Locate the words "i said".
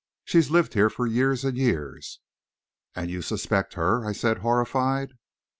4.03-4.39